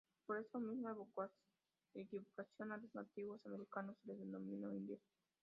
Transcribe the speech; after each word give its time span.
Por 0.25 0.39
esa 0.39 0.57
misma 0.57 0.95
equivocación 1.93 2.71
a 2.71 2.77
los 2.77 2.95
nativos 2.95 3.45
americanos 3.45 3.95
se 4.01 4.07
les 4.07 4.19
denominó 4.19 4.73
indios. 4.73 5.01